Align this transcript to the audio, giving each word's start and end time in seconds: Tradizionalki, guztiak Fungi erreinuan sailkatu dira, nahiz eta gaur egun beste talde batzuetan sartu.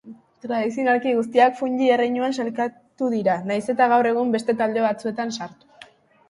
Tradizionalki, 0.43 1.11
guztiak 1.17 1.59
Fungi 1.59 1.89
erreinuan 1.95 2.33
sailkatu 2.43 3.11
dira, 3.17 3.37
nahiz 3.51 3.61
eta 3.75 3.89
gaur 3.93 4.11
egun 4.13 4.33
beste 4.39 4.57
talde 4.63 4.87
batzuetan 4.89 5.37
sartu. 5.39 5.89